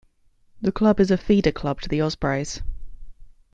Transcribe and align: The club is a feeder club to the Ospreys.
The 0.63 0.71
club 0.71 0.99
is 0.99 1.11
a 1.11 1.15
feeder 1.17 1.51
club 1.51 1.81
to 1.81 1.87
the 1.87 2.01
Ospreys. 2.01 2.63